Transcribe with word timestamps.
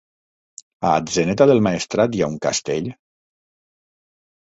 A 0.91 0.93
Atzeneta 1.01 1.47
del 1.53 1.63
Maestrat 1.69 2.17
hi 2.19 2.25
ha 2.25 2.33
un 2.35 2.43
castell? 2.49 2.93